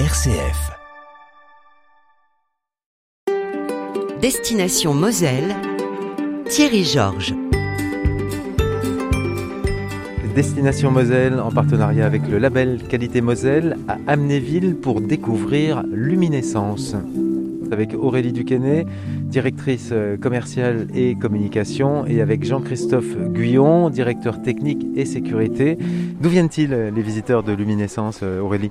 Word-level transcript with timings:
RCF. 0.00 0.72
Destination 4.20 4.92
Moselle, 4.92 5.54
Thierry 6.48 6.82
Georges. 6.82 7.32
Destination 10.34 10.90
Moselle 10.90 11.38
en 11.38 11.52
partenariat 11.52 12.06
avec 12.06 12.26
le 12.28 12.38
label 12.38 12.82
Qualité 12.88 13.20
Moselle 13.20 13.76
à 13.86 13.98
Amnéville 14.08 14.74
pour 14.74 15.00
découvrir 15.00 15.84
Luminescence. 15.92 16.96
Avec 17.70 17.94
Aurélie 17.94 18.32
Duquesnet, 18.32 18.86
directrice 19.34 19.88
euh, 19.90 20.16
commerciale 20.16 20.86
et 20.94 21.16
communication, 21.16 22.06
et 22.06 22.20
avec 22.20 22.44
Jean-Christophe 22.44 23.16
Guyon, 23.32 23.90
directeur 23.90 24.40
technique 24.40 24.86
et 24.94 25.04
sécurité. 25.04 25.76
D'où 26.20 26.28
viennent-ils 26.28 26.72
euh, 26.72 26.92
les 26.92 27.02
visiteurs 27.02 27.42
de 27.42 27.52
Luminescence, 27.52 28.20
euh, 28.22 28.38
Aurélie? 28.38 28.70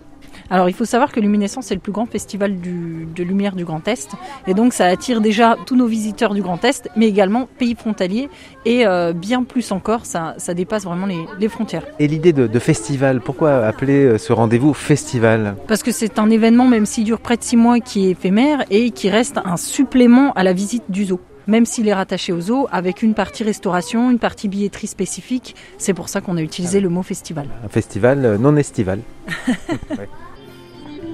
Alors 0.50 0.70
il 0.70 0.73
faut 0.73 0.86
savoir 0.86 1.11
que 1.11 1.20
Luminescence 1.20 1.71
est 1.71 1.75
le 1.75 1.82
plus 1.82 1.91
grand 1.91 2.05
festival 2.05 2.60
de 2.60 3.24
lumière 3.24 3.55
du 3.55 3.65
Grand 3.65 3.88
Est 3.88 4.11
et 4.47 4.54
donc 4.54 4.74
ça 4.74 4.86
attire 4.86 5.21
déjà 5.21 5.57
tous 5.65 5.75
nos 5.75 5.88
visiteurs 5.88 6.33
du 6.33 6.41
Grand 6.41 6.64
Est 6.64 6.89
mais 6.96 7.07
également 7.07 7.47
pays 7.57 7.75
frontaliers 7.75 8.30
et 8.66 8.86
euh, 8.86 9.14
bien 9.14 9.43
plus 9.43 9.71
encore 9.71 10.05
ça, 10.05 10.36
dépasse 10.54 10.83
vraiment 10.83 11.07
les, 11.07 11.47
frontières. 11.47 11.83
Et 12.00 12.07
l'idée 12.07 12.33
de, 12.33 12.60
festival, 12.60 13.19
pourquoi 13.19 13.66
appeler 13.66 14.18
ce 14.18 14.32
rendez-vous 14.32 14.74
festival? 14.74 15.55
Parce 15.68 15.83
que 15.83 15.91
c'est 15.91 16.19
un 16.19 16.30
événement 16.30 16.68
même 16.68 16.86
s'il 16.86 17.04
dure 17.04 17.19
près 17.19 17.38
de 17.38 17.43
six 17.43 17.57
mois 17.57 17.80
qui 17.80 18.07
est 18.07 18.11
éphémère 18.11 18.64
et 18.69 18.91
qui 18.91 19.10
reste 19.10 19.39
un 19.43 19.57
supplément 19.57 20.32
à 20.33 20.43
la 20.43 20.53
visite 20.54 20.84
du 20.89 21.06
zoo 21.06 21.20
même 21.48 21.66
s'il 21.66 21.88
est 21.88 21.93
rattaché 21.93 22.32
au 22.32 22.39
zoo, 22.39 22.68
avec 22.71 23.02
une 23.04 23.14
partie 23.14 23.44
restauration, 23.44 24.10
une 24.11 24.20
partie 24.20 24.48
billetterie 24.48 24.88
spécifique. 24.88 25.56
C'est 25.78 25.94
pour 25.94 26.10
ça 26.10 26.21
qu'on 26.21 26.38
a 26.38 26.42
utilisé 26.42 26.80
le 26.80 26.89
mot 26.89 27.04
festival. 27.04 27.48
Un 27.64 27.70
festival 27.70 28.25
euh, 28.25 28.38
non 28.38 28.56
estival. 28.56 29.00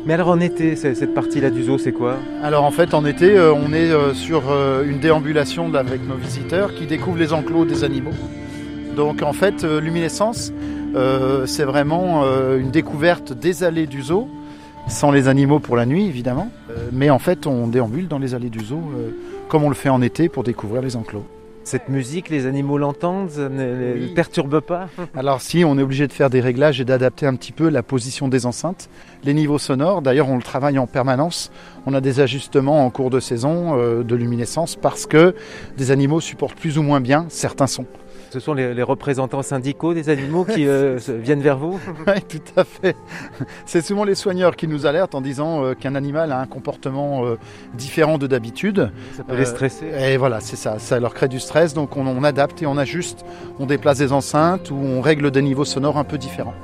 Mais 0.06 0.14
alors 0.14 0.30
en 0.30 0.40
été, 0.40 0.78
cette 0.78 1.14
partie-là 1.14 1.50
du 1.50 1.64
zoo, 1.64 1.78
c'est 1.78 1.92
quoi? 1.92 2.16
Alors 2.42 2.64
en 2.64 2.72
fait, 2.72 2.94
en 2.94 3.06
été, 3.06 3.38
euh, 3.38 3.54
on 3.54 3.74
est 3.74 3.92
euh, 3.92 4.14
sur 4.14 4.44
une 4.86 5.00
déambulation 5.00 5.74
avec 5.74 6.08
nos 6.08 6.16
visiteurs 6.16 6.74
qui 6.74 6.86
découvrent 6.86 7.18
les 7.18 7.34
enclos 7.34 7.66
des 7.66 7.84
animaux. 7.84 8.14
Donc 8.96 9.22
en 9.22 9.34
fait, 9.34 9.64
Luminescence, 9.64 10.54
c'est 11.46 11.64
vraiment 11.64 12.24
une 12.58 12.72
découverte 12.72 13.34
des 13.34 13.64
allées 13.64 13.88
du 13.88 14.02
zoo, 14.02 14.28
sans 14.88 15.12
les 15.12 15.28
animaux 15.28 15.60
pour 15.60 15.78
la 15.78 15.86
nuit 15.86 16.06
évidemment. 16.06 16.52
mais 16.92 17.10
en 17.10 17.20
fait, 17.20 17.46
on 17.46 17.68
déambule 17.68 18.08
dans 18.08 18.20
les 18.20 18.34
allées 18.34 18.50
du 18.50 18.66
zoo 18.66 18.82
comme 19.50 19.64
on 19.64 19.70
le 19.70 19.76
fait 19.76 19.90
en 19.90 20.02
été 20.02 20.30
pour 20.30 20.44
découvrir 20.44 20.82
les 20.82 20.96
enclos. 20.96 21.26
Cette 21.66 21.90
musique, 21.90 22.30
les 22.30 22.46
animaux 22.48 22.78
l'entendent, 22.78 23.38
ne 23.38 23.94
les 23.94 24.08
perturbe 24.08 24.60
pas? 24.60 24.88
Alors 25.16 25.42
si, 25.42 25.64
on 25.66 25.78
est 25.78 25.84
obligé 25.84 26.08
de 26.08 26.14
faire 26.14 26.30
des 26.30 26.40
réglages 26.40 26.82
et 26.82 26.86
d'adapter 26.86 27.28
un 27.28 27.36
petit 27.36 27.52
peu 27.52 27.70
la 27.70 27.84
position 27.84 28.28
des 28.28 28.46
enceintes, 28.46 28.90
les 29.24 29.34
niveaux 29.34 29.60
sonores. 29.60 30.02
D'ailleurs, 30.02 30.30
on 30.30 30.38
le 30.38 30.42
travaille 30.42 30.80
en 30.80 30.88
permanence. 30.88 31.52
On 31.86 31.94
a 31.94 32.02
des 32.02 32.22
ajustements 32.22 32.86
en 32.86 32.90
cours 32.90 33.10
de 33.10 33.20
saison 33.20 33.78
euh, 33.78 34.04
de 34.04 34.16
luminescence 34.16 34.76
parce 34.76 35.06
que 35.06 35.36
des 35.78 35.92
animaux 35.92 36.22
supportent 36.22 36.58
plus 36.58 36.78
ou 36.78 36.82
moins 36.82 37.02
bien 37.02 37.26
certains 37.30 37.68
sons. 37.68 37.86
Ce 38.30 38.40
sont 38.40 38.54
les, 38.54 38.84
représentants 38.84 39.42
syndicaux 39.42 39.94
des 39.94 40.10
animaux 40.10 40.46
qui 40.46 40.68
euh, 40.68 41.00
viennent 41.10 41.42
vers 41.42 41.58
vous? 41.58 41.80
Oui, 42.08 42.22
tout 42.28 42.60
à 42.60 42.64
fait. 42.64 42.96
C'est 43.66 43.82
souvent 43.82 44.04
les 44.04 44.16
soigneurs 44.16 44.56
qui 44.56 44.68
nous 44.68 44.86
alertent 44.86 45.16
en 45.16 45.22
disant 45.22 45.64
euh, 45.64 45.74
qu'un 45.74 45.96
animal 45.96 46.32
a 46.32 46.40
un 46.40 46.46
comportement 46.46 47.26
euh, 47.26 47.38
différent 47.74 48.18
de 48.20 48.28
d'habitude. 48.28 48.92
Ça 49.18 49.24
peut 49.24 49.36
les 49.36 49.46
stresser. 49.46 49.88
Et 49.88 50.18
voilà, 50.18 50.42
c'est 50.42 50.56
ça. 50.56 50.78
Ça 50.78 51.00
leur 51.00 51.16
crée 51.16 51.28
du 51.28 51.40
stress. 51.40 51.74
Donc 51.74 51.98
on, 51.98 52.24
adapte 52.24 52.62
et 52.62 52.68
on 52.68 52.78
ajuste. 52.78 53.26
On 53.58 53.66
déplace 53.66 53.98
des 53.98 54.14
enceintes 54.14 54.70
ou 54.70 54.76
on 54.76 55.02
règle 55.02 55.32
des 55.32 55.42
niveaux 55.42 55.66
sonores 55.66 55.98
un 55.98 56.04
peu 56.04 56.18
différents. 56.18 56.56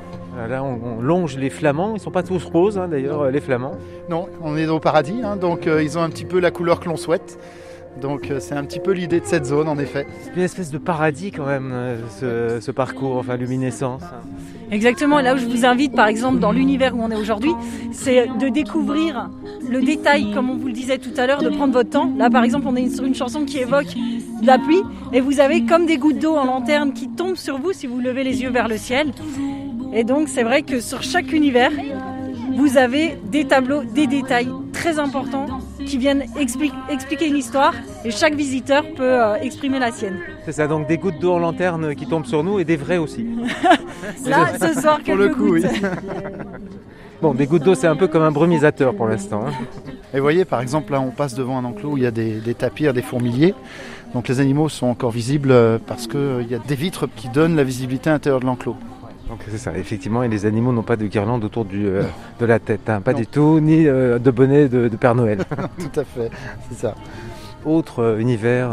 Là, 0.47 0.63
on, 0.63 1.01
longe 1.01 1.37
les 1.37 1.49
flamands. 1.49 1.91
Ils 1.91 1.95
ne 1.95 1.99
sont 1.99 2.11
pas 2.11 2.23
tous 2.23 2.43
roses, 2.43 2.77
hein, 2.77 2.87
d'ailleurs, 2.89 3.31
les 3.31 3.39
flamands. 3.39 3.77
Non, 4.09 4.27
on 4.43 4.57
est 4.57 4.67
au 4.67 4.79
paradis, 4.79 5.21
hein, 5.23 5.37
donc 5.37 5.65
ils 5.65 5.97
ont 5.97 6.01
un 6.01 6.09
petit 6.09 6.25
peu 6.25 6.39
la 6.39 6.51
couleur 6.51 6.79
que 6.79 6.89
l'on 6.89 6.97
souhaite. 6.97 7.39
Donc 8.01 8.29
euh, 8.29 8.39
c'est 8.39 8.55
un 8.55 8.63
petit 8.65 8.79
peu 8.79 8.91
l'idée 8.91 9.19
de 9.19 9.25
cette 9.25 9.45
zone 9.45 9.67
en 9.67 9.77
effet. 9.77 10.05
C'est 10.23 10.35
une 10.35 10.41
espèce 10.41 10.69
de 10.69 10.77
paradis 10.77 11.31
quand 11.31 11.45
même 11.45 11.71
euh, 11.73 12.59
ce, 12.59 12.71
parcours, 12.71 13.17
enfin 13.17 13.37
luminescence. 13.37 14.01
Exactement, 14.71 15.21
là 15.21 15.35
où 15.35 15.37
je 15.37 15.45
vous 15.45 15.65
invite 15.65 15.93
par 15.93 16.07
exemple 16.07 16.39
dans 16.39 16.51
l'univers 16.51 16.95
où 16.95 17.01
on 17.01 17.11
est 17.11 17.15
aujourd'hui, 17.15 17.53
c'est 17.91 18.27
de 18.39 18.49
découvrir 18.49 19.29
le 19.69 19.81
détail 19.81 20.31
comme 20.33 20.49
on 20.49 20.57
vous 20.57 20.67
le 20.67 20.73
disait 20.73 20.97
tout 20.97 21.13
à 21.17 21.27
l'heure, 21.27 21.41
de 21.41 21.49
prendre 21.49 21.73
votre 21.73 21.89
temps. 21.89 22.11
Là 22.17 22.29
par 22.29 22.43
exemple 22.43 22.65
on 22.67 22.75
est 22.75 22.89
sur 22.89 23.05
une 23.05 23.15
chanson 23.15 23.45
qui 23.45 23.59
évoque 23.59 23.93
la 24.43 24.57
pluie 24.57 24.81
et 25.13 25.21
vous 25.21 25.39
avez 25.39 25.65
comme 25.65 25.85
des 25.85 25.97
gouttes 25.97 26.19
d'eau 26.19 26.35
en 26.35 26.45
lanterne 26.45 26.93
qui 26.93 27.07
tombent 27.09 27.37
sur 27.37 27.59
vous 27.59 27.71
si 27.73 27.87
vous 27.87 27.99
levez 27.99 28.23
les 28.23 28.41
yeux 28.41 28.49
vers 28.49 28.67
le 28.67 28.77
ciel. 28.77 29.11
Et 29.93 30.03
donc 30.03 30.27
c'est 30.27 30.43
vrai 30.43 30.63
que 30.63 30.81
sur 30.81 31.01
chaque 31.03 31.31
univers, 31.31 31.71
vous 32.55 32.77
avez 32.77 33.17
des 33.31 33.45
tableaux, 33.45 33.83
des 33.83 34.07
détails 34.07 34.49
très 34.73 34.99
importants 34.99 35.54
qui 35.85 35.97
viennent 35.97 36.25
expliquer 36.37 37.27
une 37.27 37.37
histoire 37.37 37.73
et 38.03 38.11
chaque 38.11 38.35
visiteur 38.35 38.83
peut 38.95 39.03
euh, 39.03 39.35
exprimer 39.35 39.79
la 39.79 39.91
sienne. 39.91 40.19
C'est 40.45 40.51
ça, 40.51 40.67
donc 40.67 40.87
des 40.87 40.97
gouttes 40.97 41.19
d'eau 41.19 41.33
en 41.33 41.39
lanterne 41.39 41.95
qui 41.95 42.07
tombent 42.07 42.25
sur 42.25 42.43
nous 42.43 42.59
et 42.59 42.65
des 42.65 42.75
vrais 42.75 42.97
aussi. 42.97 43.25
Là, 44.25 44.47
ce 44.59 44.79
soir, 44.79 45.01
quelques 45.03 45.07
pour 45.07 45.15
le 45.15 45.29
coup, 45.29 45.47
gouttes. 45.47 45.63
Oui. 45.63 45.89
bon, 47.21 47.33
des 47.33 47.47
gouttes 47.47 47.63
d'eau, 47.63 47.75
c'est 47.75 47.87
un 47.87 47.95
peu 47.95 48.07
comme 48.07 48.23
un 48.23 48.31
brumisateur 48.31 48.95
pour 48.95 49.07
l'instant. 49.07 49.45
Hein. 49.47 49.53
Et 50.13 50.17
vous 50.17 50.23
voyez, 50.23 50.45
par 50.45 50.61
exemple, 50.61 50.91
là, 50.91 51.01
on 51.01 51.11
passe 51.11 51.33
devant 51.35 51.57
un 51.57 51.65
enclos 51.65 51.91
où 51.91 51.97
il 51.97 52.03
y 52.03 52.07
a 52.07 52.11
des, 52.11 52.39
des 52.39 52.53
tapirs, 52.53 52.93
des 52.93 53.01
fourmiliers. 53.01 53.53
Donc 54.13 54.29
les 54.29 54.39
animaux 54.39 54.69
sont 54.69 54.87
encore 54.87 55.11
visibles 55.11 55.51
euh, 55.51 55.77
parce 55.85 56.07
qu'il 56.07 56.19
euh, 56.19 56.43
y 56.43 56.55
a 56.55 56.59
des 56.59 56.75
vitres 56.75 57.05
qui 57.17 57.27
donnent 57.27 57.57
la 57.57 57.65
visibilité 57.65 58.09
intérieure 58.09 58.39
de 58.39 58.45
l'enclos. 58.45 58.77
Donc 59.29 59.39
c'est 59.49 59.57
ça, 59.57 59.75
effectivement, 59.75 60.21
et 60.21 60.27
les 60.27 60.45
animaux 60.45 60.71
n'ont 60.71 60.83
pas 60.83 60.97
de 60.97 61.07
guirlande 61.07 61.43
autour 61.43 61.65
du, 61.65 61.87
euh, 61.87 62.03
de 62.39 62.45
la 62.45 62.59
tête, 62.59 62.89
hein. 62.89 63.01
pas 63.01 63.13
du 63.13 63.25
tout, 63.25 63.59
ni 63.59 63.87
euh, 63.87 64.19
de 64.19 64.29
bonnet 64.29 64.69
de, 64.69 64.87
Père 64.89 65.15
Noël. 65.15 65.39
tout 65.79 65.99
à 65.99 66.03
fait, 66.03 66.29
c'est 66.69 66.77
ça. 66.77 66.95
Autre 67.65 68.03
euh, 68.03 68.19
univers, 68.19 68.69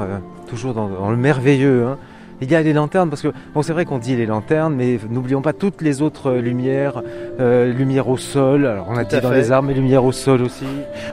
toujours 0.46 0.74
dans, 0.74 1.10
le 1.10 1.16
merveilleux, 1.16 1.86
hein. 1.86 1.98
Il 2.42 2.50
y 2.50 2.56
a 2.56 2.62
les 2.62 2.72
lanternes, 2.72 3.08
parce 3.08 3.22
que 3.22 3.28
bon, 3.54 3.62
c'est 3.62 3.72
vrai 3.72 3.84
qu'on 3.84 3.98
dit 3.98 4.16
les 4.16 4.26
lanternes, 4.26 4.74
mais 4.74 4.98
n'oublions 5.08 5.42
pas 5.42 5.52
toutes 5.52 5.80
les 5.80 6.02
autres 6.02 6.32
lumières, 6.32 7.00
euh, 7.38 7.72
lumière 7.72 8.08
au 8.08 8.16
sol. 8.16 8.66
Alors 8.66 8.88
on 8.90 8.96
a 8.96 9.04
dit 9.04 9.20
dans 9.20 9.30
les 9.30 9.52
arbres, 9.52 9.68
mais 9.68 9.74
lumière 9.74 10.04
au 10.04 10.10
sol 10.10 10.42
aussi. 10.42 10.66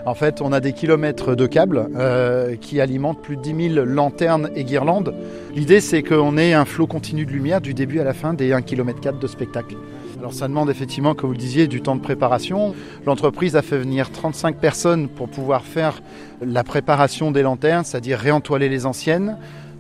En 0.08 0.16
fait, 0.16 0.42
on 0.42 0.52
a 0.52 0.60
des 0.60 0.74
kilomètres 0.74 1.36
de 1.36 1.46
câbles 1.46 1.88
euh, 1.96 2.56
qui 2.56 2.82
alimentent 2.82 3.22
plus 3.22 3.38
de 3.38 3.44
10 3.44 3.74
000 3.76 3.86
lanternes 3.86 4.50
et 4.56 4.64
guirlandes. 4.64 5.14
L'idée, 5.54 5.82
c'est 5.82 6.02
qu'on 6.02 6.36
ait 6.36 6.54
un 6.54 6.66
flot 6.66 6.88
continu 6.88 7.28
de 7.28 7.32
lumière 7.32 7.62
du 7.62 7.76
début 7.76 8.00
à 8.00 8.04
la 8.04 8.14
fin 8.14 8.34
des 8.34 8.52
1 8.52 8.64
km 8.64 9.00
4 9.00 9.20
de 9.20 9.28
spectacle. 9.28 9.76
Alors 10.18 10.34
ça 10.34 10.48
demande 10.48 10.70
effectivement, 10.70 11.14
comme 11.14 11.30
vous 11.30 11.36
le 11.36 11.40
disiez, 11.40 11.68
du 11.68 11.82
temps 11.82 11.96
de 11.96 12.02
préparation. 12.02 12.74
L'entreprise 13.06 13.56
a 13.56 13.62
fait 13.62 13.78
venir 13.78 14.12
35 14.12 14.58
personnes 14.58 15.08
pour 15.08 15.30
pouvoir 15.30 15.64
faire 15.64 16.02
la 16.42 16.64
préparation 16.64 17.32
des 17.32 17.42
lanternes, 17.42 17.86
c'est-à-dire 17.86 18.18
réentoiler 18.18 18.68
les 18.68 18.86
anciennes, 18.86 19.38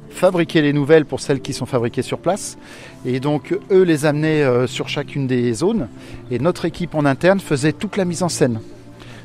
fabriquer 0.09 0.61
les 0.61 0.73
nouvelles 0.73 1.05
pour 1.05 1.19
celles 1.19 1.41
qui 1.41 1.53
sont 1.53 1.65
fabriquées 1.65 2.01
sur 2.01 2.19
place. 2.19 2.57
Et 3.05 3.19
donc, 3.19 3.57
eux 3.71 3.83
les 3.83 4.05
amenaient 4.05 4.43
euh, 4.43 4.67
sur 4.67 4.89
chacune 4.89 5.27
des 5.27 5.53
zones. 5.53 5.87
Et 6.31 6.39
notre 6.39 6.65
équipe 6.65 6.95
en 6.95 7.05
interne 7.05 7.39
faisait 7.39 7.73
toute 7.73 7.97
la 7.97 8.05
mise 8.05 8.23
en 8.23 8.29
scène. 8.29 8.59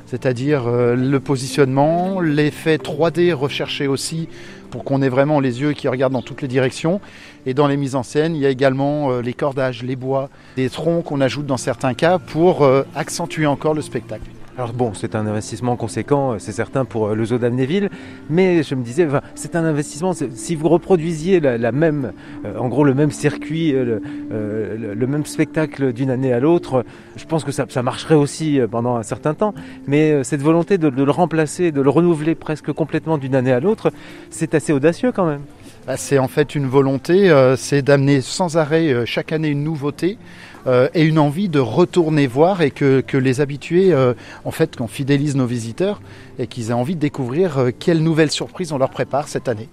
C'est-à-dire 0.06 0.64
euh, 0.66 0.94
le 0.94 1.18
positionnement, 1.20 2.20
l'effet 2.20 2.76
3D 2.76 3.32
recherché 3.32 3.86
aussi 3.86 4.28
pour 4.70 4.84
qu'on 4.84 5.02
ait 5.02 5.08
vraiment 5.08 5.40
les 5.40 5.60
yeux 5.60 5.72
qui 5.72 5.88
regardent 5.88 6.12
dans 6.12 6.22
toutes 6.22 6.42
les 6.42 6.48
directions. 6.48 7.00
Et 7.46 7.54
dans 7.54 7.66
les 7.66 7.76
mises 7.76 7.94
en 7.94 8.02
scène, 8.02 8.36
il 8.36 8.42
y 8.42 8.46
a 8.46 8.50
également 8.50 9.10
euh, 9.10 9.22
les 9.22 9.34
cordages, 9.34 9.82
les 9.82 9.96
bois, 9.96 10.30
des 10.56 10.68
troncs 10.68 11.04
qu'on 11.04 11.20
ajoute 11.20 11.46
dans 11.46 11.56
certains 11.56 11.94
cas 11.94 12.18
pour 12.18 12.68
accentuer 12.94 13.46
encore 13.46 13.74
le 13.74 13.82
spectacle. 13.82 14.33
Alors 14.56 14.72
bon, 14.72 14.94
c'est 14.94 15.16
un 15.16 15.26
investissement 15.26 15.74
conséquent, 15.74 16.34
euh, 16.34 16.38
c'est 16.38 16.52
certain 16.52 16.84
pour 16.84 17.08
euh, 17.08 17.14
le 17.16 17.24
zoo 17.24 17.38
d'Amnéville, 17.38 17.90
mais 18.30 18.62
je 18.62 18.76
me 18.76 18.84
disais, 18.84 19.08
c'est 19.34 19.56
un 19.56 19.64
investissement. 19.64 20.12
Si 20.12 20.54
vous 20.54 20.68
reproduisiez 20.68 21.40
la, 21.40 21.72
même, 21.72 22.12
euh, 22.44 22.56
en 22.56 22.68
gros, 22.68 22.84
le 22.84 22.94
même 22.94 23.10
circuit, 23.10 23.72
le, 23.72 25.06
même 25.08 25.26
spectacle 25.26 25.92
d'une 25.92 26.08
année 26.08 26.32
à 26.32 26.38
l'autre, 26.38 26.84
je 27.16 27.24
pense 27.24 27.42
que 27.42 27.50
ça, 27.50 27.82
marcherait 27.82 28.14
aussi 28.14 28.60
pendant 28.70 28.94
un 28.94 29.02
certain 29.02 29.34
temps. 29.34 29.54
Mais 29.88 30.22
cette 30.22 30.40
volonté 30.40 30.78
de, 30.78 30.88
le 30.88 31.10
remplacer, 31.10 31.72
de 31.72 31.80
le 31.80 31.90
renouveler 31.90 32.36
presque 32.36 32.72
complètement 32.72 33.18
d'une 33.18 33.34
année 33.34 33.52
à 33.52 33.58
l'autre, 33.58 33.92
c'est 34.30 34.54
assez 34.54 34.72
audacieux 34.72 35.10
quand 35.10 35.26
même. 35.26 35.42
Bah, 35.86 35.96
c'est 35.96 36.18
en 36.18 36.28
fait 36.28 36.54
une 36.54 36.66
volonté, 36.66 37.30
c'est 37.56 37.82
d'amener 37.82 38.20
sans 38.20 38.56
arrêt 38.56 39.04
chaque 39.06 39.32
année 39.32 39.48
une 39.48 39.64
nouveauté. 39.64 40.18
Euh, 40.66 40.88
et 40.94 41.02
une 41.02 41.18
envie 41.18 41.50
de 41.50 41.58
retourner 41.58 42.26
voir 42.26 42.62
et 42.62 42.70
que, 42.70 43.02
les 43.12 43.40
habitués, 43.40 43.92
euh, 43.92 44.14
en 44.44 44.50
fait, 44.50 44.76
qu'on 44.76 44.86
fidélise 44.86 45.36
nos 45.36 45.46
visiteurs 45.46 46.00
et 46.38 46.46
qu'ils 46.46 46.70
aient 46.70 46.74
envie 46.74 46.94
de 46.94 47.00
découvrir 47.00 47.58
euh, 47.58 47.70
quelles 47.78 48.02
nouvelles 48.02 48.30
surprises 48.30 48.72
on 48.72 48.78
leur 48.78 48.88
prépare 48.88 49.28
cette 49.28 49.48
année. 49.48 49.68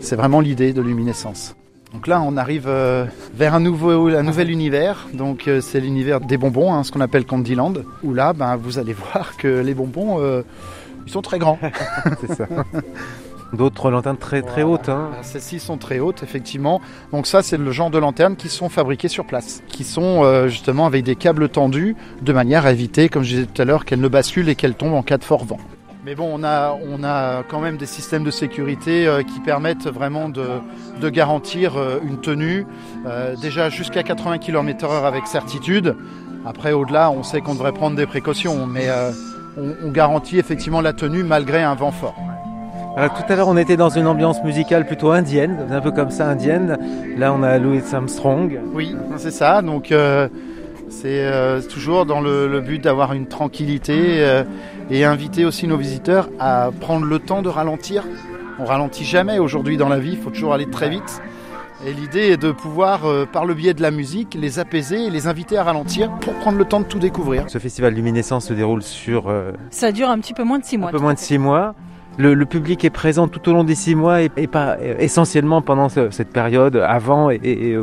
C'est 0.00 0.16
vraiment 0.16 0.40
l'idée 0.40 0.74
de 0.74 0.82
Luminescence. 0.82 1.56
Donc 1.94 2.08
là, 2.08 2.20
on 2.20 2.36
arrive 2.36 2.68
vers 3.34 3.54
un, 3.54 3.60
nouveau, 3.60 4.08
un 4.08 4.24
nouvel 4.24 4.50
univers. 4.50 5.06
Donc 5.14 5.48
c'est 5.60 5.78
l'univers 5.78 6.20
des 6.20 6.36
bonbons, 6.36 6.74
hein, 6.74 6.82
ce 6.82 6.90
qu'on 6.90 7.00
appelle 7.00 7.24
Candyland. 7.24 7.74
Où 8.02 8.12
là, 8.12 8.32
ben, 8.32 8.56
vous 8.56 8.80
allez 8.80 8.94
voir 8.94 9.36
que 9.36 9.60
les 9.60 9.74
bonbons, 9.74 10.18
ils 11.06 11.12
sont 11.12 11.22
très 11.22 11.38
grands. 11.38 11.60
c'est 12.20 12.34
ça. 12.34 12.48
D'autres 13.52 13.90
lanternes 13.90 14.16
très 14.16 14.42
très 14.42 14.62
hautes. 14.64 14.88
hein. 14.88 15.10
Celles-ci 15.22 15.60
sont 15.60 15.76
très 15.76 16.00
hautes, 16.00 16.22
effectivement. 16.24 16.80
Donc 17.12 17.26
ça, 17.26 17.42
c'est 17.42 17.56
le 17.56 17.70
genre 17.70 17.90
de 17.90 17.98
lanternes 17.98 18.34
qui 18.34 18.48
sont 18.48 18.68
fabriquées 18.68 19.08
sur 19.08 19.24
place, 19.24 19.62
qui 19.68 19.84
sont 19.84 20.24
euh, 20.24 20.48
justement 20.48 20.86
avec 20.86 21.04
des 21.04 21.14
câbles 21.14 21.48
tendus, 21.48 21.94
de 22.22 22.32
manière 22.32 22.66
à 22.66 22.72
éviter, 22.72 23.08
comme 23.08 23.22
je 23.22 23.28
disais 23.30 23.46
tout 23.46 23.62
à 23.62 23.64
l'heure, 23.64 23.84
qu'elles 23.84 24.00
ne 24.00 24.08
basculent 24.08 24.48
et 24.48 24.56
qu'elles 24.56 24.74
tombent 24.74 24.94
en 24.94 25.02
cas 25.02 25.18
de 25.18 25.24
fort 25.24 25.44
vent. 25.44 25.58
Mais 26.04 26.16
bon, 26.16 26.28
on 26.32 26.42
a, 26.42 26.76
on 26.90 27.04
a 27.04 27.44
quand 27.44 27.60
même 27.60 27.76
des 27.76 27.86
systèmes 27.86 28.24
de 28.24 28.30
sécurité 28.32 29.06
euh, 29.06 29.22
qui 29.22 29.38
permettent 29.40 29.86
vraiment 29.86 30.28
de, 30.28 30.46
de 31.00 31.08
garantir 31.08 31.76
euh, 31.76 31.98
une 32.02 32.20
tenue, 32.20 32.66
déjà 33.40 33.70
jusqu'à 33.70 34.02
80 34.02 34.38
km/h 34.38 35.04
avec 35.06 35.26
certitude. 35.28 35.94
Après, 36.44 36.72
au-delà, 36.72 37.10
on 37.10 37.22
sait 37.22 37.40
qu'on 37.40 37.54
devrait 37.54 37.72
prendre 37.72 37.96
des 37.96 38.06
précautions, 38.06 38.66
mais 38.66 38.88
on, 39.56 39.74
on 39.82 39.90
garantit 39.90 40.38
effectivement 40.38 40.82
la 40.82 40.92
tenue 40.92 41.22
malgré 41.22 41.62
un 41.62 41.74
vent 41.74 41.92
fort. 41.92 42.16
Alors, 42.96 43.12
tout 43.14 43.24
à 43.28 43.34
l'heure, 43.34 43.48
on 43.48 43.56
était 43.56 43.76
dans 43.76 43.88
une 43.88 44.06
ambiance 44.06 44.42
musicale 44.44 44.86
plutôt 44.86 45.10
indienne, 45.10 45.66
un 45.70 45.80
peu 45.80 45.90
comme 45.90 46.10
ça 46.10 46.28
indienne. 46.28 46.78
Là, 47.18 47.32
on 47.34 47.42
a 47.42 47.58
Louis 47.58 47.82
Armstrong. 47.92 48.60
Oui, 48.72 48.94
c'est 49.16 49.32
ça. 49.32 49.62
Donc 49.62 49.90
euh, 49.90 50.28
c'est 50.88 51.24
euh, 51.24 51.60
toujours 51.60 52.06
dans 52.06 52.20
le, 52.20 52.46
le 52.46 52.60
but 52.60 52.78
d'avoir 52.82 53.12
une 53.12 53.26
tranquillité 53.26 53.96
euh, 54.24 54.44
et 54.90 55.04
inviter 55.04 55.44
aussi 55.44 55.66
nos 55.66 55.76
visiteurs 55.76 56.28
à 56.38 56.70
prendre 56.80 57.04
le 57.04 57.18
temps 57.18 57.42
de 57.42 57.48
ralentir. 57.48 58.04
On 58.60 58.64
ralentit 58.64 59.04
jamais 59.04 59.40
aujourd'hui 59.40 59.76
dans 59.76 59.88
la 59.88 59.98
vie, 59.98 60.12
il 60.12 60.18
faut 60.18 60.30
toujours 60.30 60.54
aller 60.54 60.70
très 60.70 60.88
vite. 60.88 61.20
Et 61.84 61.92
l'idée 61.92 62.30
est 62.30 62.36
de 62.36 62.52
pouvoir, 62.52 63.04
euh, 63.06 63.26
par 63.26 63.44
le 63.44 63.54
biais 63.54 63.74
de 63.74 63.82
la 63.82 63.90
musique, 63.90 64.36
les 64.40 64.60
apaiser 64.60 65.06
et 65.06 65.10
les 65.10 65.26
inviter 65.26 65.58
à 65.58 65.64
ralentir 65.64 66.10
pour 66.20 66.32
prendre 66.34 66.56
le 66.58 66.64
temps 66.64 66.78
de 66.78 66.84
tout 66.86 67.00
découvrir. 67.00 67.44
Ce 67.48 67.58
festival 67.58 67.92
Luminescence 67.92 68.46
se 68.46 68.54
déroule 68.54 68.82
sur 68.82 69.28
euh, 69.28 69.50
Ça 69.70 69.90
dure 69.90 70.08
un 70.08 70.18
petit 70.20 70.32
peu 70.32 70.44
moins 70.44 70.60
de 70.60 70.64
six 70.64 70.78
mois. 70.78 70.90
un 70.90 70.92
peu 70.92 70.98
moins 70.98 71.14
de 71.14 71.18
six 71.18 71.36
mois. 71.38 71.74
Le, 72.16 72.44
public 72.44 72.84
est 72.84 72.90
présent 72.90 73.26
tout 73.26 73.48
au 73.48 73.52
long 73.52 73.64
des 73.64 73.74
six 73.74 73.94
mois 73.94 74.22
et, 74.22 74.28
pas 74.46 74.76
essentiellement 75.00 75.62
pendant 75.62 75.88
ce- 75.88 76.10
cette 76.10 76.28
période, 76.30 76.76
avant 76.76 77.30
et, 77.30 77.74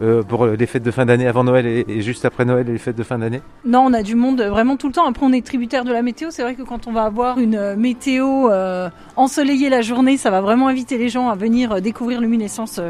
euh, 0.00 0.22
pour 0.22 0.46
les 0.46 0.66
fêtes 0.66 0.82
de 0.84 0.90
fin 0.90 1.04
d'année, 1.04 1.26
avant 1.26 1.42
Noël 1.44 1.66
et, 1.66 2.00
juste 2.00 2.24
après 2.24 2.44
Noël 2.44 2.68
et 2.68 2.72
les 2.72 2.78
fêtes 2.78 2.96
de 2.96 3.02
fin 3.02 3.18
d'année. 3.18 3.40
Non, 3.64 3.80
on 3.80 3.92
a 3.92 4.02
du 4.02 4.14
monde 4.14 4.40
vraiment 4.42 4.76
tout 4.76 4.86
le 4.86 4.92
temps. 4.92 5.06
Après, 5.08 5.26
on 5.26 5.32
est 5.32 5.44
tributaire 5.44 5.84
de 5.84 5.92
la 5.92 6.02
météo. 6.02 6.28
C'est 6.30 6.42
vrai 6.42 6.54
que 6.54 6.62
quand 6.62 6.86
on 6.86 6.92
va 6.92 7.04
avoir 7.04 7.38
une 7.38 7.56
euh, 7.56 7.76
météo 7.76 8.48
euh, 8.50 8.88
ensoleillée 9.16 9.68
la 9.68 9.82
journée, 9.82 10.16
ça 10.16 10.30
va 10.30 10.40
vraiment 10.40 10.68
inviter 10.68 10.96
les 10.96 11.08
gens 11.08 11.28
à 11.28 11.34
venir 11.34 11.80
découvrir 11.80 12.20
Luminescence 12.20 12.80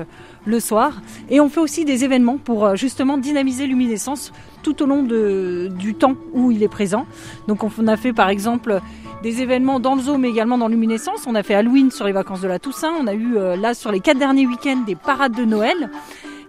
le 0.44 0.60
soir. 0.60 1.00
Et 1.30 1.40
on 1.40 1.48
fait 1.48 1.60
aussi 1.60 1.84
des 1.84 2.04
événements 2.04 2.36
pour 2.36 2.76
justement 2.76 3.16
dynamiser 3.16 3.66
Luminescence 3.66 4.32
tout 4.62 4.82
au 4.82 4.86
long 4.86 5.02
de, 5.02 5.68
du 5.78 5.94
temps 5.94 6.14
où 6.32 6.50
il 6.50 6.62
est 6.62 6.68
présent. 6.68 7.06
Donc, 7.48 7.64
on 7.64 7.70
on 7.78 7.88
a 7.88 7.96
fait 7.96 8.12
par 8.12 8.28
exemple 8.28 8.80
des 9.22 9.40
événements 9.42 9.80
dans 9.80 9.94
le 9.94 10.02
zoo, 10.02 10.18
mais 10.18 10.28
également 10.28 10.58
dans 10.58 10.68
Luminescence. 10.68 11.24
On 11.26 11.34
a 11.34 11.42
fait 11.42 11.54
Halloween 11.54 11.90
sur 11.90 12.04
les 12.04 12.12
vacances 12.12 12.40
de 12.40 12.48
la 12.48 12.58
Toussaint. 12.58 12.92
On 13.00 13.06
a 13.06 13.14
eu 13.14 13.36
euh, 13.36 13.56
là 13.56 13.74
sur 13.74 13.90
les 13.90 14.00
quatre 14.00 14.18
derniers 14.18 14.46
week-ends 14.46 14.82
des 14.86 14.94
parades 14.94 15.34
de 15.34 15.44
Noël. 15.44 15.90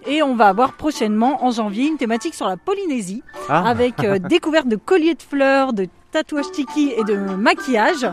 Et 0.06 0.22
on 0.22 0.36
va 0.36 0.48
avoir 0.50 0.74
prochainement 0.74 1.46
en 1.46 1.52
janvier 1.52 1.88
une 1.88 1.98
thématique 1.98 2.36
sur 2.36 2.48
la 2.48 2.58
Polynésie 2.58 3.24
Ah, 3.48 3.68
avec 3.68 4.04
euh, 4.04 4.20
découverte 4.30 4.68
de 4.68 4.76
colliers 4.76 5.16
de 5.16 5.22
fleurs, 5.22 5.72
de 5.72 5.88
tatouages 6.12 6.52
tiki 6.52 6.92
et 6.98 7.04
de 7.04 7.16
maquillage. 7.16 8.08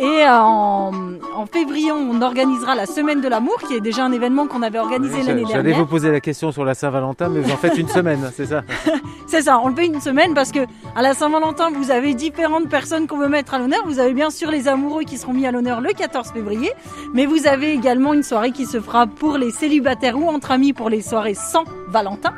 Et 0.00 0.04
euh, 0.04 0.30
en, 0.30 0.92
en 1.34 1.46
février, 1.46 1.90
on 1.90 2.22
organisera 2.22 2.76
la 2.76 2.86
semaine 2.86 3.20
de 3.20 3.26
l'amour, 3.26 3.56
qui 3.66 3.74
est 3.74 3.80
déjà 3.80 4.04
un 4.04 4.12
événement 4.12 4.46
qu'on 4.46 4.62
avait 4.62 4.78
organisé 4.78 5.16
oui, 5.18 5.26
l'année 5.26 5.42
J'allais 5.48 5.62
dernière. 5.64 5.78
vous 5.80 5.86
poser 5.86 6.12
la 6.12 6.20
question 6.20 6.52
sur 6.52 6.64
la 6.64 6.74
Saint-Valentin, 6.74 7.28
mais 7.28 7.40
vous 7.40 7.50
en 7.50 7.56
faites 7.56 7.76
une 7.76 7.88
semaine, 7.88 8.30
c'est 8.32 8.46
ça 8.46 8.62
C'est 9.26 9.42
ça, 9.42 9.58
on 9.62 9.68
le 9.68 9.74
fait 9.74 9.86
une 9.86 10.00
semaine 10.00 10.34
parce 10.34 10.52
que 10.52 10.60
à 10.94 11.02
la 11.02 11.14
Saint-Valentin, 11.14 11.70
vous 11.74 11.90
avez 11.90 12.14
différentes 12.14 12.68
personnes 12.68 13.08
qu'on 13.08 13.18
veut 13.18 13.28
mettre 13.28 13.54
à 13.54 13.58
l'honneur. 13.58 13.80
Vous 13.86 13.98
avez 13.98 14.14
bien 14.14 14.30
sûr 14.30 14.50
les 14.52 14.68
amoureux 14.68 15.02
qui 15.02 15.18
seront 15.18 15.32
mis 15.34 15.46
à 15.46 15.50
l'honneur 15.52 15.80
le 15.80 15.92
14 15.92 16.28
février, 16.32 16.70
mais 17.12 17.26
vous 17.26 17.48
avez 17.48 17.72
également 17.72 18.14
une 18.14 18.22
soirée 18.22 18.52
qui 18.52 18.66
se 18.66 18.80
fera 18.80 19.06
pour 19.08 19.36
les 19.36 19.50
célibataires 19.50 20.16
ou 20.16 20.28
entre 20.28 20.52
amis 20.52 20.72
pour 20.72 20.90
les 20.90 21.02
soirées 21.02 21.34
sans 21.34 21.64
Valentin. 21.88 22.32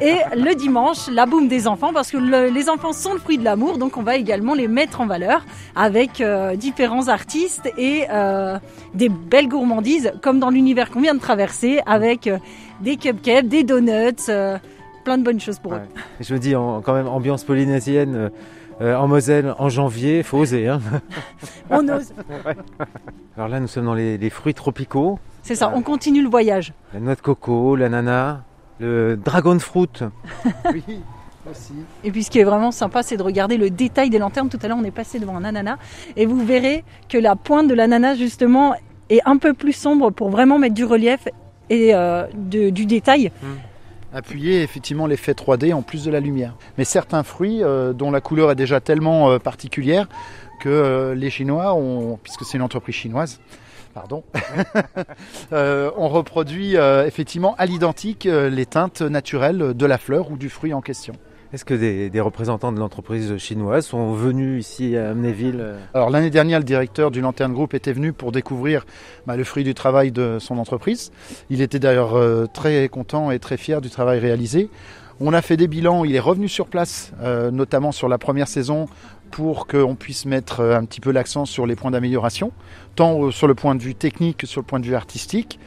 Et 0.00 0.16
le 0.34 0.54
dimanche, 0.54 1.08
la 1.12 1.26
boum 1.26 1.48
des 1.48 1.68
enfants, 1.68 1.92
parce 1.92 2.10
que 2.10 2.16
le- 2.16 2.48
les 2.48 2.70
enfants 2.70 2.92
sont 2.94 3.12
le 3.12 3.18
fruit 3.20 3.36
de 3.36 3.44
l'amour, 3.44 3.76
donc 3.76 3.96
on 3.98 4.02
va 4.02 4.16
également 4.16 4.54
les 4.54 4.68
mettre 4.68 5.00
en 5.02 5.06
valeur 5.06 5.42
avec 5.76 6.20
euh, 6.22 6.56
différents 6.56 6.77
artistes 6.82 7.70
et 7.76 8.06
euh, 8.10 8.58
des 8.94 9.08
belles 9.08 9.48
gourmandises, 9.48 10.12
comme 10.22 10.38
dans 10.38 10.50
l'univers 10.50 10.90
qu'on 10.90 11.00
vient 11.00 11.14
de 11.14 11.20
traverser, 11.20 11.80
avec 11.86 12.26
euh, 12.26 12.38
des 12.80 12.96
cupcakes, 12.96 13.48
des 13.48 13.64
donuts, 13.64 14.28
euh, 14.28 14.58
plein 15.04 15.18
de 15.18 15.22
bonnes 15.24 15.40
choses 15.40 15.58
pour 15.58 15.74
eux. 15.74 15.80
Je 16.20 16.34
me 16.34 16.38
dis, 16.38 16.54
en- 16.54 16.80
quand 16.80 16.94
même, 16.94 17.08
ambiance 17.08 17.44
polynésienne 17.44 18.30
euh, 18.80 18.94
en 18.96 19.08
Moselle 19.08 19.54
en 19.58 19.68
janvier, 19.68 20.22
faut 20.22 20.38
oser. 20.38 20.68
Hein 20.68 20.80
On 21.70 21.88
ose. 21.88 22.12
Alors 23.36 23.48
là, 23.48 23.60
nous 23.60 23.66
sommes 23.68 23.84
dans 23.86 23.94
les, 23.94 24.18
les 24.18 24.30
fruits 24.30 24.54
tropicaux, 24.54 25.18
C'est 25.42 25.54
ça, 25.54 25.72
on 25.74 25.82
continue 25.82 26.22
le 26.22 26.28
voyage. 26.28 26.72
la 26.94 27.00
noix 27.00 27.14
de 27.14 27.20
coco, 27.20 27.74
l'ananas, 27.76 28.38
le 28.80 29.16
dragon 29.16 29.58
fruit. 29.58 29.88
Oui, 30.72 30.82
aussi. 31.50 31.72
Et 32.04 32.10
puis 32.10 32.22
ce 32.24 32.30
qui 32.30 32.38
est 32.38 32.44
vraiment 32.44 32.70
sympa, 32.70 33.02
c'est 33.02 33.16
de 33.16 33.22
regarder 33.22 33.56
le 33.56 33.70
détail 33.70 34.10
des 34.10 34.18
lanternes. 34.18 34.48
Tout 34.48 34.58
à 34.62 34.68
l'heure, 34.68 34.78
on 34.80 34.84
est 34.84 34.90
passé 34.90 35.18
devant 35.18 35.36
un 35.36 35.44
ananas 35.44 35.76
et 36.16 36.26
vous 36.26 36.44
verrez 36.44 36.84
que 37.08 37.18
la 37.18 37.36
pointe 37.36 37.68
de 37.68 37.74
l'ananas, 37.74 38.14
justement, 38.16 38.74
est 39.10 39.20
un 39.24 39.36
peu 39.38 39.54
plus 39.54 39.72
sombre 39.72 40.10
pour 40.10 40.28
vraiment 40.30 40.58
mettre 40.58 40.74
du 40.74 40.84
relief 40.84 41.28
et 41.70 41.94
euh, 41.94 42.26
de- 42.34 42.70
du 42.70 42.86
détail. 42.86 43.30
appuyer 44.14 44.62
effectivement 44.62 45.06
l'effet 45.06 45.32
3D 45.32 45.72
en 45.74 45.82
plus 45.82 46.04
de 46.04 46.10
la 46.10 46.20
lumière. 46.20 46.56
Mais 46.78 46.84
certains 46.84 47.22
fruits 47.22 47.62
euh, 47.62 47.92
dont 47.92 48.10
la 48.10 48.20
couleur 48.22 48.50
est 48.50 48.54
déjà 48.56 48.80
tellement 48.80 49.30
euh, 49.30 49.38
particulière 49.38 50.08
que 50.60 50.68
euh, 50.70 51.14
les 51.14 51.28
Chinois, 51.30 51.74
ont, 51.74 52.18
puisque 52.22 52.44
c'est 52.44 52.56
une 52.56 52.62
entreprise 52.62 52.94
chinoise, 52.94 53.38
pardon, 53.94 54.24
on 55.52 56.08
reproduit 56.08 56.74
effectivement 57.06 57.54
à 57.58 57.66
l'identique 57.66 58.24
les 58.30 58.66
teintes 58.66 59.02
naturelles 59.02 59.74
de 59.74 59.86
la 59.86 59.98
fleur 59.98 60.30
ou 60.30 60.36
du 60.36 60.48
fruit 60.50 60.72
en 60.74 60.80
question. 60.80 61.14
Est-ce 61.50 61.64
que 61.64 61.72
des, 61.72 62.20
représentants 62.20 62.72
de 62.72 62.78
l'entreprise 62.78 63.38
chinoise 63.38 63.86
sont 63.86 64.12
venus 64.12 64.60
ici 64.60 64.98
à 64.98 65.10
Amnéville 65.10 65.60
euh, 65.60 65.78
Alors 65.94 66.10
l'année 66.10 66.28
dernière, 66.28 66.58
le 66.58 66.64
directeur 66.64 67.10
du 67.10 67.22
Lanterne 67.22 67.54
Group 67.54 67.72
était 67.72 67.94
venu 67.94 68.12
pour 68.12 68.32
découvrir 68.32 68.84
bah, 69.26 69.34
le 69.34 69.44
fruit 69.44 69.64
du 69.64 69.72
travail 69.72 70.12
de 70.12 70.36
son 70.40 70.58
entreprise. 70.58 71.10
Il 71.48 71.62
était 71.62 71.78
d'ailleurs 71.78 72.18
euh, 72.18 72.44
très 72.52 72.90
content 72.90 73.30
et 73.30 73.38
très 73.38 73.56
fier 73.56 73.80
du 73.80 73.88
travail 73.88 74.18
réalisé. 74.18 74.68
On 75.20 75.32
a 75.32 75.40
fait 75.40 75.56
des 75.56 75.68
bilans, 75.68 76.04
il 76.04 76.14
est 76.14 76.20
revenu 76.20 76.48
sur 76.48 76.66
place, 76.66 77.12
euh, 77.22 77.50
notamment 77.50 77.92
sur 77.92 78.08
la 78.08 78.18
première 78.18 78.46
saison, 78.46 78.86
pour 79.30 79.66
qu'on 79.66 79.94
puisse 79.94 80.24
mettre 80.26 80.60
euh, 80.60 80.76
un 80.76 80.84
petit 80.84 81.00
peu 81.00 81.10
l'accent 81.10 81.44
sur 81.44 81.66
les 81.66 81.76
points 81.76 81.90
d'amélioration, 81.90 82.52
tant 82.94 83.24
euh, 83.24 83.30
sur 83.30 83.46
le 83.46 83.54
point 83.54 83.74
de 83.74 83.82
vue 83.82 83.94
technique 83.94 84.38
que 84.38 84.46
sur 84.46 84.60
le 84.60 84.66
point 84.66 84.80
de 84.80 84.86
vue 84.86 84.94
artistique. 84.94 85.58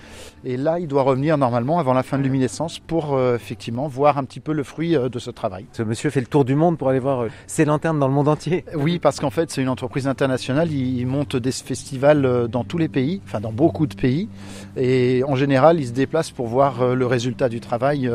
Et 0.44 0.58
là, 0.58 0.80
il 0.80 0.88
doit 0.88 1.04
revenir 1.04 1.38
normalement 1.38 1.78
avant 1.78 1.94
la 1.94 2.02
fin 2.02 2.18
de 2.18 2.24
luminescence 2.24 2.80
pour 2.80 3.14
euh, 3.14 3.36
effectivement 3.36 3.88
voir 3.88 4.18
un 4.18 4.24
petit 4.24 4.40
peu 4.40 4.54
le 4.54 4.64
fruit 4.64 4.96
euh, 4.96 5.08
de 5.08 5.20
ce 5.20 5.30
travail. 5.30 5.68
Ce 5.72 5.84
monsieur 5.84 6.10
fait 6.10 6.20
le 6.20 6.26
tour 6.26 6.46
du 6.46 6.56
monde 6.56 6.80
pour 6.80 6.90
aller 6.90 7.00
voir 7.00 7.24
euh, 7.24 7.30
ses 7.46 7.64
lanternes 7.64 8.00
dans 8.00 8.08
le 8.08 8.14
monde 8.14 8.28
entier. 8.28 8.66
Oui, 8.74 8.98
parce 8.98 9.20
qu'en 9.20 9.30
fait, 9.30 9.52
c'est 9.52 9.62
une 9.62 9.70
entreprise 9.70 10.08
internationale. 10.08 10.72
Il 10.72 11.00
il 11.02 11.06
monte 11.06 11.36
des 11.36 11.52
festivals 11.52 12.48
dans 12.48 12.64
tous 12.64 12.78
les 12.78 12.90
pays, 12.90 13.22
enfin 13.26 13.40
dans 13.40 13.52
beaucoup 13.52 13.86
de 13.86 13.96
pays. 13.96 14.30
Et 14.78 15.24
en 15.28 15.36
général, 15.36 15.80
il 15.80 15.88
se 15.88 15.92
déplace 15.92 16.32
pour 16.32 16.48
voir 16.48 16.96
le 16.96 17.06
résultat 17.06 17.50
du 17.50 17.60
travail 17.60 18.12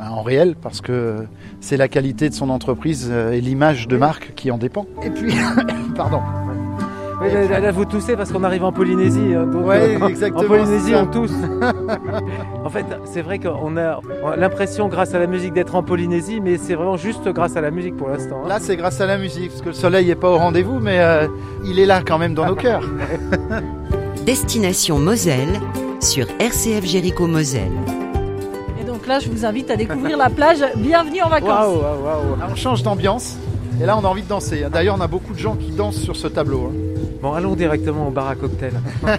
en 0.00 0.22
réel, 0.22 0.54
parce 0.60 0.80
que 0.80 1.16
c'est 1.60 1.76
la 1.76 1.88
qualité 1.88 2.28
de 2.28 2.34
son 2.34 2.50
entreprise 2.50 3.08
euh, 3.10 3.32
et 3.32 3.40
l'image 3.40 3.88
de 3.88 3.96
marque 3.96 4.32
qui 4.34 4.50
en 4.50 4.58
dépend. 4.58 4.86
Et 5.02 5.10
puis, 5.10 5.34
pardon. 5.96 6.20
Oui, 7.22 7.30
là, 7.30 7.44
là, 7.48 7.60
là, 7.60 7.70
vous 7.70 7.84
toussez 7.84 8.16
parce 8.16 8.32
qu'on 8.32 8.44
arrive 8.44 8.64
en 8.64 8.72
Polynésie. 8.72 9.34
hein, 9.36 9.44
donc, 9.46 9.66
Ouais, 9.66 9.98
euh, 10.00 10.06
exactement, 10.08 10.42
En 10.42 10.46
Polynésie, 10.46 10.94
on 10.94 11.06
tousse. 11.06 11.34
en 12.64 12.70
fait, 12.70 12.86
c'est 13.04 13.20
vrai 13.20 13.38
qu'on 13.38 13.76
a 13.76 14.00
on 14.24 14.28
a 14.30 14.36
l'impression, 14.36 14.88
grâce 14.88 15.12
à 15.14 15.18
la 15.18 15.26
musique, 15.26 15.52
d'être 15.52 15.74
en 15.74 15.82
Polynésie, 15.82 16.40
mais 16.40 16.56
c'est 16.56 16.74
vraiment 16.74 16.96
juste 16.96 17.28
grâce 17.28 17.56
à 17.56 17.60
la 17.60 17.70
musique 17.70 17.94
pour 17.96 18.08
l'instant. 18.08 18.40
hein. 18.44 18.48
Là, 18.48 18.56
c'est 18.58 18.76
grâce 18.76 19.02
à 19.02 19.06
la 19.06 19.18
musique, 19.18 19.50
parce 19.50 19.60
que 19.60 19.68
le 19.68 19.74
soleil 19.74 20.06
n'est 20.06 20.14
pas 20.14 20.30
au 20.30 20.38
rendez-vous, 20.38 20.78
mais 20.80 20.98
euh, 21.00 21.26
il 21.62 21.78
est 21.78 21.84
là 21.86 22.00
quand 22.06 22.16
même 22.16 22.32
dans 22.32 22.46
nos 22.46 22.54
cœurs. 22.54 22.88
Destination 24.24 24.98
Moselle 24.98 25.60
sur 26.00 26.26
RCF 26.38 26.86
Jéricho 26.86 27.26
Moselle. 27.26 27.70
Là, 29.10 29.18
je 29.18 29.28
vous 29.28 29.44
invite 29.44 29.68
à 29.72 29.76
découvrir 29.76 30.16
la 30.16 30.30
plage. 30.30 30.58
Bienvenue 30.76 31.20
en 31.20 31.28
vacances. 31.28 31.48
Waouh, 31.48 31.80
waouh, 31.82 32.04
waouh. 32.04 32.36
Là, 32.38 32.46
on 32.48 32.54
change 32.54 32.84
d'ambiance. 32.84 33.36
Et 33.82 33.84
là, 33.84 33.98
on 33.98 34.04
a 34.04 34.06
envie 34.06 34.22
de 34.22 34.28
danser. 34.28 34.64
D'ailleurs, 34.72 34.94
on 34.96 35.00
a 35.00 35.08
beaucoup 35.08 35.34
de 35.34 35.38
gens 35.40 35.56
qui 35.56 35.72
dansent 35.72 35.98
sur 36.00 36.14
ce 36.14 36.28
tableau. 36.28 36.70
hein. 36.70 36.76
Bon, 37.20 37.32
allons 37.32 37.56
directement 37.56 38.06
au 38.06 38.12
bar 38.12 38.28
à 38.28 38.36
cocktail. 38.36 38.74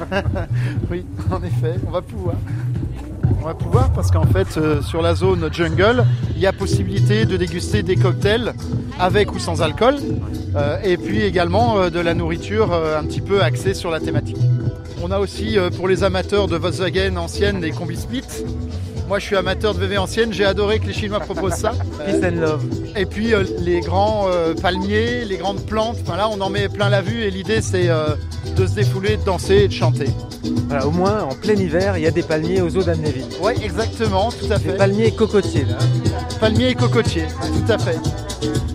Oui, 0.89 1.03
en 1.29 1.43
effet, 1.43 1.75
on 1.85 1.91
va 1.91 2.01
pouvoir. 2.01 2.35
On 3.41 3.45
va 3.45 3.53
pouvoir 3.53 3.91
parce 3.91 4.11
qu'en 4.11 4.23
fait, 4.25 4.55
euh, 4.55 4.81
sur 4.81 5.01
la 5.01 5.13
zone 5.13 5.49
jungle, 5.51 6.05
il 6.37 6.41
y 6.41 6.47
a 6.47 6.53
possibilité 6.53 7.25
de 7.25 7.35
déguster 7.35 7.83
des 7.83 7.97
cocktails 7.97 8.53
avec 8.97 9.33
ou 9.33 9.39
sans 9.39 9.61
alcool, 9.61 9.95
euh, 10.55 10.77
et 10.85 10.95
puis 10.95 11.21
également 11.21 11.79
euh, 11.79 11.89
de 11.89 11.99
la 11.99 12.13
nourriture 12.13 12.71
euh, 12.71 12.97
un 12.97 13.03
petit 13.03 13.19
peu 13.19 13.41
axée 13.41 13.73
sur 13.73 13.91
la 13.91 13.99
thématique. 13.99 14.37
On 15.03 15.11
a 15.11 15.19
aussi 15.19 15.57
euh, 15.57 15.69
pour 15.69 15.89
les 15.89 16.05
amateurs 16.05 16.47
de 16.47 16.55
Volkswagen 16.55 17.17
ancienne 17.17 17.59
des 17.59 17.71
combi 17.71 17.97
split. 17.97 18.23
Moi, 19.11 19.19
je 19.19 19.25
suis 19.25 19.35
amateur 19.35 19.73
de 19.73 19.79
VV 19.79 19.97
ancienne. 19.97 20.31
J'ai 20.31 20.45
adoré 20.45 20.79
que 20.79 20.85
les 20.85 20.93
Chinois 20.93 21.19
proposent 21.19 21.55
ça. 21.55 21.73
Peace 22.05 22.23
and 22.23 22.39
love. 22.39 22.63
Et 22.95 23.05
puis 23.05 23.33
euh, 23.33 23.43
les 23.59 23.81
grands 23.81 24.29
euh, 24.29 24.53
palmiers, 24.53 25.25
les 25.25 25.35
grandes 25.35 25.65
plantes. 25.65 25.97
Enfin 26.01 26.15
là, 26.15 26.29
on 26.29 26.39
en 26.39 26.49
met 26.49 26.69
plein 26.69 26.87
la 26.87 27.01
vue. 27.01 27.23
Et 27.23 27.29
l'idée, 27.29 27.59
c'est 27.61 27.89
euh, 27.89 28.15
de 28.55 28.65
se 28.65 28.75
défouler, 28.75 29.17
de 29.17 29.25
danser 29.25 29.55
et 29.55 29.67
de 29.67 29.73
chanter. 29.73 30.07
Voilà, 30.69 30.87
au 30.87 30.91
moins, 30.91 31.23
en 31.23 31.35
plein 31.35 31.55
hiver, 31.55 31.97
il 31.97 32.03
y 32.03 32.07
a 32.07 32.11
des 32.11 32.23
palmiers 32.23 32.61
aux 32.61 32.77
eaux 32.77 32.83
d'Amnéville. 32.83 33.25
Oui, 33.41 33.51
exactement, 33.61 34.31
tout 34.31 34.49
à 34.49 34.57
Des 34.57 34.69
fait. 34.69 34.77
palmiers 34.77 35.07
et 35.07 35.11
cocotiers, 35.13 35.65
là. 35.65 35.77
Palmiers 36.39 36.69
et 36.69 36.75
cocotiers, 36.75 37.25
tout 37.41 37.69
à 37.69 37.77
fait. 37.77 37.99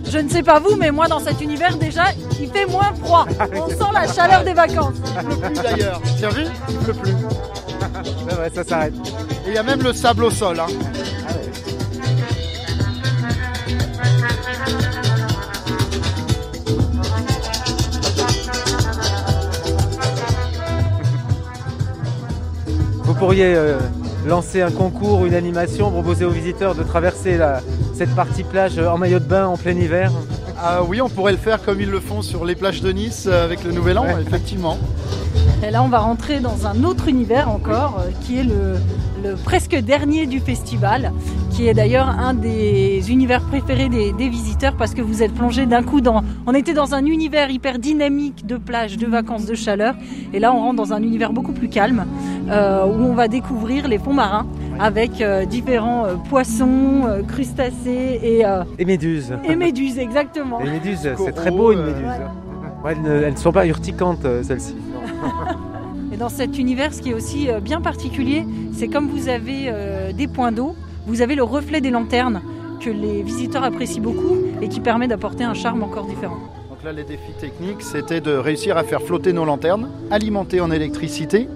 Je 0.07 0.19
ne 0.19 0.29
sais 0.29 0.43
pas 0.43 0.59
vous, 0.59 0.75
mais 0.75 0.91
moi 0.91 1.07
dans 1.07 1.19
cet 1.19 1.41
univers 1.41 1.77
déjà, 1.77 2.03
il 2.39 2.49
fait 2.51 2.67
moins 2.67 2.93
froid. 3.03 3.25
On 3.55 3.69
sent 3.69 3.91
la 3.91 4.13
chaleur 4.13 4.43
des 4.43 4.53
vacances. 4.53 4.97
Il 5.03 5.25
pleut 5.25 5.49
plus 5.49 5.63
d'ailleurs. 5.63 5.99
Tiens 6.19 6.29
vu 6.29 6.43
Il 6.69 6.77
pleut 6.77 6.93
plus. 6.93 7.13
Ouais, 8.27 8.37
ouais, 8.39 8.49
ça 8.53 8.63
s'arrête. 8.63 8.93
Et 9.45 9.49
il 9.49 9.53
y 9.53 9.57
a 9.57 9.63
même 9.63 9.81
le 9.81 9.93
sable 9.93 10.23
au 10.25 10.29
sol. 10.31 10.59
hein. 10.59 10.67
Vous 23.03 23.13
pourriez 23.13 23.55
euh, 23.55 23.77
lancer 24.25 24.61
un 24.61 24.71
concours, 24.71 25.25
une 25.25 25.33
animation, 25.33 25.91
proposer 25.91 26.25
aux 26.25 26.29
visiteurs 26.31 26.75
de 26.75 26.83
traverser 26.83 27.37
la- 27.37 27.61
cette 27.93 28.13
partie 28.15 28.43
plage 28.43 28.77
euh, 28.77 28.89
en 28.89 28.97
maillot 28.97 29.19
de 29.19 29.25
bain 29.25 29.47
en 29.47 29.57
plein 29.57 29.71
hiver. 29.77 30.11
Ah 30.61 30.81
oui, 30.83 31.01
on 31.01 31.09
pourrait 31.09 31.31
le 31.31 31.37
faire 31.37 31.63
comme 31.63 31.79
ils 31.79 31.89
le 31.89 31.99
font 31.99 32.21
sur 32.21 32.43
les 32.43 32.55
plages 32.55 32.81
de 32.81 32.91
Nice 32.91 33.25
euh, 33.27 33.45
avec 33.45 33.63
le 33.63 33.71
Nouvel 33.71 33.97
An, 33.99 34.03
Ouais. 34.05 34.15
effectivement. 34.25 34.77
Et 35.65 35.71
là, 35.71 35.81
on 35.83 35.87
va 35.87 35.99
rentrer 35.99 36.39
dans 36.39 36.67
un 36.67 36.83
autre 36.83 37.07
univers 37.07 37.49
encore, 37.49 37.99
euh, 37.99 38.11
qui 38.21 38.37
est 38.37 38.43
le, 38.43 38.75
le 39.23 39.35
presque 39.35 39.75
dernier 39.75 40.27
du 40.27 40.39
festival, 40.39 41.11
qui 41.49 41.67
est 41.67 41.73
d'ailleurs 41.73 42.07
un 42.07 42.35
des 42.35 43.11
univers 43.11 43.41
préférés 43.41 43.89
des, 43.89 44.13
des 44.13 44.29
visiteurs 44.29 44.75
parce 44.77 44.93
que 44.93 45.01
vous 45.01 45.23
êtes 45.23 45.33
plongé 45.33 45.65
d'un 45.65 45.81
coup 45.81 45.99
dans. 45.99 46.21
On 46.45 46.53
était 46.53 46.73
dans 46.75 46.93
un 46.93 47.03
univers 47.05 47.49
hyper 47.49 47.79
dynamique 47.79 48.45
de 48.45 48.57
plage, 48.57 48.97
de 48.97 49.07
vacances, 49.07 49.45
de 49.47 49.55
chaleur, 49.55 49.95
et 50.31 50.39
là, 50.39 50.53
on 50.53 50.59
rentre 50.59 50.75
dans 50.75 50.93
un 50.93 51.01
univers 51.01 51.33
beaucoup 51.33 51.53
plus 51.53 51.69
calme 51.69 52.05
euh, 52.51 52.85
où 52.85 53.03
on 53.05 53.13
va 53.15 53.27
découvrir 53.27 53.87
les 53.87 53.97
fonds 53.97 54.13
marins 54.13 54.45
avec 54.79 55.21
euh, 55.21 55.45
différents 55.45 56.05
euh, 56.05 56.13
poissons, 56.29 57.05
euh, 57.07 57.23
crustacés 57.23 58.19
et, 58.21 58.45
euh, 58.45 58.63
Et 58.77 58.85
méduses. 58.85 59.33
et 59.43 59.55
méduses, 59.55 59.97
exactement. 59.97 60.59
Les 60.63 60.69
méduses, 60.69 61.09
c'est 61.17 61.31
très 61.31 61.49
beau 61.49 61.71
une 61.71 61.83
méduse. 61.83 62.03
Ouais. 62.03 62.85
Ouais, 62.85 62.91
elles, 62.91 63.01
ne, 63.01 63.23
elles 63.23 63.37
sont 63.39 63.51
pas 63.51 63.65
urticantes, 63.65 64.21
celles-ci. 64.43 64.75
Et 66.11 66.17
dans 66.17 66.29
cet 66.29 66.57
univers, 66.57 66.93
ce 66.93 67.01
qui 67.01 67.09
est 67.09 67.13
aussi 67.13 67.49
euh, 67.49 67.59
bien 67.59 67.81
particulier, 67.81 68.45
c'est 68.73 68.87
comme 68.87 69.07
vous 69.09 69.29
avez 69.29 69.65
euh, 69.67 70.13
des 70.13 70.27
points 70.27 70.51
d'eau, 70.51 70.75
vous 71.05 71.21
avez 71.21 71.35
le 71.35 71.43
reflet 71.43 71.81
des 71.81 71.89
lanternes 71.89 72.41
que 72.79 72.89
les 72.89 73.23
visiteurs 73.23 73.63
apprécient 73.63 74.01
beaucoup 74.01 74.37
et 74.61 74.69
qui 74.69 74.79
permet 74.79 75.07
d'apporter 75.07 75.43
un 75.43 75.53
charme 75.53 75.83
encore 75.83 76.05
différent. 76.05 76.37
Donc 76.69 76.83
là, 76.83 76.91
les 76.91 77.03
défis 77.03 77.33
techniques, 77.39 77.81
c'était 77.81 78.21
de 78.21 78.31
réussir 78.31 78.77
à 78.77 78.83
faire 78.83 79.01
flotter 79.01 79.33
nos 79.33 79.45
lanternes, 79.45 79.89
alimentées 80.11 80.61
en 80.61 80.69
électricité, 80.69 81.49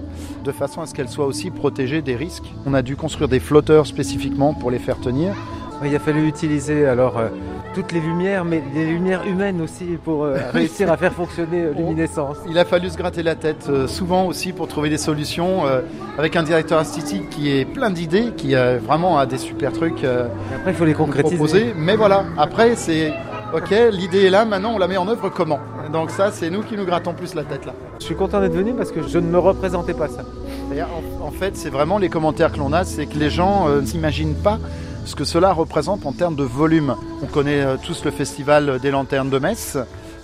de 0.43 0.51
façon 0.51 0.81
à 0.81 0.87
ce 0.87 0.93
qu'elles 0.93 1.09
soient 1.09 1.27
aussi 1.27 1.51
protégées 1.51 2.01
des 2.01 2.15
risques. 2.15 2.51
On 2.65 2.73
a 2.73 2.81
dû 2.81 2.95
construire 2.95 3.29
des 3.29 3.39
flotteurs 3.39 3.85
spécifiquement 3.85 4.53
pour 4.53 4.71
les 4.71 4.79
faire 4.79 4.99
tenir. 4.99 5.35
Il 5.83 5.95
a 5.95 5.99
fallu 5.99 6.27
utiliser 6.27 6.85
alors 6.85 7.17
euh, 7.17 7.29
toutes 7.73 7.91
les 7.91 7.99
lumières, 7.99 8.43
mais 8.45 8.61
les 8.73 8.85
lumières 8.85 9.25
humaines 9.25 9.61
aussi 9.61 9.97
pour 10.03 10.23
euh, 10.23 10.37
réussir 10.53 10.91
à 10.91 10.97
faire 10.97 11.13
fonctionner 11.13 11.61
euh, 11.63 11.73
luminescence. 11.73 12.37
Il 12.49 12.57
a 12.57 12.65
fallu 12.65 12.89
se 12.89 12.97
gratter 12.97 13.23
la 13.23 13.35
tête 13.35 13.67
euh, 13.69 13.87
souvent 13.87 14.25
aussi 14.25 14.51
pour 14.51 14.67
trouver 14.67 14.89
des 14.89 14.97
solutions 14.97 15.65
euh, 15.65 15.81
avec 16.17 16.35
un 16.35 16.43
directeur 16.43 16.79
artistique 16.79 17.29
qui 17.29 17.51
est 17.51 17.65
plein 17.65 17.89
d'idées, 17.89 18.31
qui 18.35 18.55
euh, 18.55 18.79
vraiment 18.85 19.17
a 19.19 19.25
des 19.25 19.37
super 19.37 19.71
trucs 19.71 20.03
après, 20.03 20.71
il 20.71 20.73
faut 20.73 20.85
les 20.85 20.93
concrétiser. 20.93 21.35
proposer. 21.35 21.73
Mais 21.75 21.95
voilà, 21.95 22.25
après 22.37 22.75
c'est 22.75 23.13
ok, 23.53 23.73
l'idée 23.91 24.25
est 24.25 24.29
là, 24.29 24.45
maintenant 24.45 24.73
on 24.75 24.77
la 24.77 24.87
met 24.87 24.97
en 24.97 25.07
œuvre 25.07 25.29
comment? 25.29 25.59
Donc 25.91 26.09
ça, 26.09 26.31
c'est 26.31 26.49
nous 26.49 26.61
qui 26.61 26.77
nous 26.77 26.85
grattons 26.85 27.13
plus 27.13 27.35
la 27.35 27.43
tête 27.43 27.65
là. 27.65 27.73
Je 27.99 28.05
suis 28.05 28.15
content 28.15 28.39
d'être 28.39 28.53
venu 28.55 28.73
parce 28.73 28.91
que 28.91 29.05
je 29.05 29.17
ne 29.19 29.27
me 29.27 29.37
représentais 29.37 29.93
pas 29.93 30.07
ça. 30.07 30.23
D'ailleurs, 30.69 30.89
En, 31.21 31.27
en 31.27 31.31
fait, 31.31 31.57
c'est 31.57 31.69
vraiment 31.69 31.97
les 31.97 32.07
commentaires 32.07 32.51
que 32.53 32.59
l'on 32.59 32.71
a, 32.71 32.85
c'est 32.85 33.05
que 33.07 33.17
les 33.17 33.29
gens 33.29 33.67
ne 33.67 33.85
s'imaginent 33.85 34.35
pas 34.35 34.57
ce 35.05 35.15
que 35.15 35.23
cela 35.23 35.53
représente 35.53 36.05
en 36.05 36.11
termes 36.11 36.35
de 36.35 36.43
volume. 36.43 36.95
On 37.23 37.27
connaît 37.27 37.61
euh, 37.61 37.77
tous 37.81 38.05
le 38.05 38.11
festival 38.11 38.79
des 38.79 38.91
lanternes 38.91 39.29
de 39.29 39.39
Metz, 39.39 39.77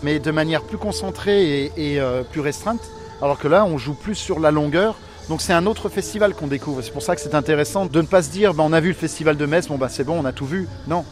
mais 0.03 0.19
de 0.19 0.31
manière 0.31 0.61
plus 0.61 0.77
concentrée 0.77 1.71
et, 1.75 1.99
euh, 1.99 2.23
plus 2.23 2.41
restreinte, 2.41 2.81
alors 3.21 3.39
que 3.39 3.47
là, 3.47 3.65
on 3.65 3.77
joue 3.77 3.93
plus 3.93 4.15
sur 4.15 4.39
la 4.39 4.51
longueur. 4.51 4.95
Donc 5.29 5.41
c'est 5.41 5.53
un 5.53 5.65
autre 5.65 5.89
festival 5.89 6.33
qu'on 6.33 6.47
découvre. 6.47 6.81
C'est 6.81 6.91
pour 6.91 7.01
ça 7.01 7.15
que 7.15 7.21
c'est 7.21 7.35
intéressant 7.35 7.85
de 7.85 8.01
ne 8.01 8.07
pas 8.07 8.21
se 8.21 8.29
dire, 8.29 8.53
bah, 8.53 8.63
on 8.65 8.73
a 8.73 8.79
vu 8.79 8.89
le 8.89 8.95
festival 8.95 9.35
de 9.35 9.45
Metz, 9.45 9.67
bon 9.67 9.77
bah 9.77 9.89
c'est 9.89 10.03
bon, 10.03 10.19
on 10.19 10.25
a 10.25 10.31
tout 10.31 10.45
vu. 10.45 10.67
Non. 10.87 11.03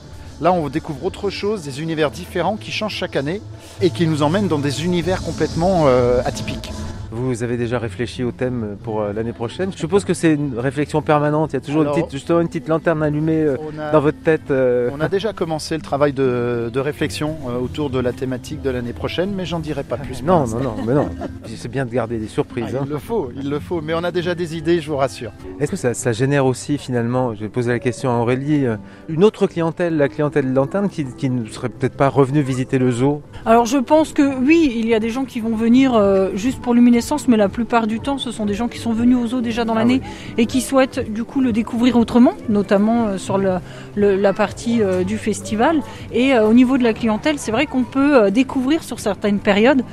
Là, 0.41 0.51
on 0.51 0.67
découvre 0.67 1.05
autre 1.05 1.29
chose, 1.29 1.61
des 1.63 1.81
univers 1.81 2.11
différents 2.11 2.57
qui 2.57 2.71
changent 2.71 2.95
chaque 2.95 3.15
année 3.15 3.41
et 3.81 3.89
qui 3.89 4.05
nous 4.05 4.21
emmènent 4.21 4.49
dans 4.49 4.59
des 4.59 4.83
univers 4.83 5.21
complètement 5.21 5.85
euh, 5.87 6.21
atypiques. 6.25 6.71
Vous 7.15 7.43
avez 7.43 7.55
déjà 7.55 7.79
réfléchi 7.79 8.23
au 8.25 8.31
thème 8.31 8.75
pour 8.83 9.01
euh, 9.01 9.13
l'année 9.13 9.31
prochaine. 9.31 9.71
Je 9.71 9.77
suppose 9.77 10.03
que 10.03 10.13
c'est 10.13 10.33
une 10.33 10.59
réflexion 10.59 11.01
permanente. 11.01 11.51
Il 11.51 11.55
y 11.55 11.57
a 11.57 11.61
toujours 11.61 11.81
Alors- 11.83 11.95
une 11.95 12.03
petite, 12.03 12.11
justement 12.13 12.41
une 12.41 12.47
petite 12.47 12.67
lanterne 12.67 13.01
allumée 13.01 13.41
euh, 13.41 13.55
a- 13.79 13.91
dans 13.91 14.01
votre 14.01 14.19
tête. 14.21 14.51
euh. 14.51 14.89
On 14.93 14.99
a 14.99 15.07
déjà 15.07 15.31
commencé 15.31 15.75
le 15.75 15.81
travail 15.81 16.11
de, 16.11 16.69
de 16.73 16.79
réflexion 16.81 17.37
autour 17.61 17.89
de 17.89 17.99
la 17.99 18.11
thématique 18.11 18.61
de 18.61 18.69
l'année 18.69 18.91
prochaine, 18.91 19.31
mais 19.33 19.45
j'en 19.45 19.59
dirai 19.59 19.83
pas 19.83 19.95
plus. 19.97 20.23
Non, 20.23 20.45
non, 20.45 20.59
non, 20.59 20.75
mais 20.85 20.93
non. 20.93 21.09
C'est 21.45 21.71
bien 21.71 21.85
de 21.85 21.91
garder 21.91 22.17
des 22.17 22.25
Ah, 22.25 22.33
surprises. 22.33 22.75
hein. 22.75 22.81
il 22.85 22.89
le 22.91 22.97
faut, 22.97 23.31
il 23.35 23.49
le 23.49 23.59
faut, 23.59 23.79
mais 23.81 23.93
on 23.93 24.03
a 24.03 24.11
déjà 24.11 24.35
des 24.35 24.57
idées, 24.57 24.81
je 24.81 24.91
vous 24.91 24.97
rassure. 24.97 25.31
Est-ce 25.61 25.71
que 25.71 25.77
ça, 25.77 25.93
ça 25.93 26.11
génère 26.11 26.45
aussi 26.45 26.77
finalement, 26.77 27.33
je 27.33 27.39
vais 27.41 27.49
poser 27.49 27.71
la 27.71 27.79
question 27.79 28.09
à 28.11 28.19
Aurélie, 28.19 28.65
une 29.07 29.23
autre 29.23 29.47
clientèle, 29.47 29.95
la 29.95 30.09
clientèle 30.09 30.51
lanterne, 30.53 30.89
qui, 30.89 31.05
qui 31.05 31.29
ne 31.29 31.45
serait 31.47 31.69
peut-être 31.69 31.95
pas 31.95 32.09
revenue 32.09 32.41
visiter 32.41 32.77
le 32.77 32.91
zoo? 32.91 33.21
Alors 33.45 33.65
je 33.65 33.77
pense 33.77 34.11
que 34.11 34.37
oui, 34.43 34.73
il 34.75 34.87
y 34.87 34.93
a 34.93 34.99
des 34.99 35.09
gens 35.09 35.23
qui 35.23 35.39
vont 35.39 35.55
venir 35.55 35.93
euh, 35.95 36.31
juste 36.35 36.59
pour 36.61 36.73
luminescence, 36.73 37.04
mais 37.27 37.37
la 37.37 37.49
plupart 37.49 37.87
du 37.87 37.99
temps, 37.99 38.17
ce 38.17 38.31
sont 38.31 38.45
des 38.45 38.53
gens 38.53 38.67
qui 38.67 38.77
sont 38.79 38.91
venus 38.93 39.17
aux 39.17 39.33
eaux 39.35 39.41
déjà 39.41 39.63
dans 39.65 39.73
Ah 39.73 39.79
l'année 39.79 40.01
et 40.37 40.45
qui 40.45 40.61
souhaitent 40.61 41.11
du 41.13 41.23
coup 41.23 41.41
le 41.41 41.51
découvrir 41.51 41.97
autrement, 41.97 42.33
notamment 42.49 43.07
euh, 43.07 43.17
sur 43.17 43.37
le- 43.37 43.57
le- 43.95 44.15
la 44.15 44.33
partie 44.33 44.81
euh, 44.81 45.03
du 45.03 45.17
festival. 45.17 45.81
Et 46.11 46.33
euh, 46.33 46.47
au 46.47 46.53
niveau 46.53 46.77
de 46.77 46.83
la 46.83 46.93
clientèle, 46.93 47.37
c'est 47.37 47.51
vrai 47.51 47.65
qu'on 47.65 47.83
peut 47.83 48.31
découvrir 48.31 48.83
sur 48.83 48.99
certaines 48.99 49.39
périodes, 49.39 49.83